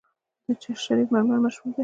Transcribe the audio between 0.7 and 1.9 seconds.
شریف مرمر مشهور دي